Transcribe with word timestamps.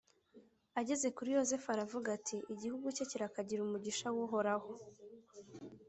ageze 0.79 1.07
kuri 1.15 1.29
yozefu 1.37 1.67
aravuga 1.75 2.07
ati 2.17 2.37
igihugu 2.53 2.85
cye 2.95 3.03
kirakagira 3.11 3.61
umugisha 3.63 4.07
w’uhoraho! 4.15 4.71